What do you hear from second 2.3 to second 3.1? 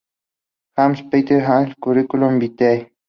Vitae"